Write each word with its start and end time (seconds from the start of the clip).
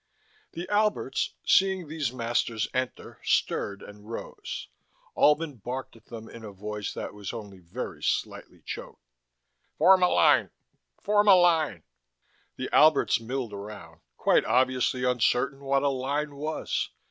The 0.53 0.67
Alberts, 0.67 1.35
seeing 1.45 1.87
these 1.87 2.11
masters 2.11 2.67
enter 2.73 3.19
stirred 3.23 3.83
and 3.83 4.09
rose. 4.09 4.67
Albin 5.15 5.57
barked 5.57 5.95
at 5.95 6.07
them 6.07 6.27
in 6.27 6.43
a 6.43 6.51
voice 6.51 6.91
that 6.95 7.13
was 7.13 7.31
only 7.33 7.59
very 7.59 8.01
slightly 8.01 8.63
choked: 8.65 9.03
"Form 9.77 10.01
a 10.01 10.09
line. 10.09 10.49
Form 11.03 11.27
a 11.27 11.35
line." 11.35 11.83
The 12.55 12.71
Alberts 12.73 13.19
milled 13.19 13.53
around, 13.53 14.01
quite 14.17 14.43
obviously 14.43 15.03
uncertain 15.03 15.59
what 15.59 15.83
a 15.83 15.89
line 15.89 16.35
was. 16.35 16.89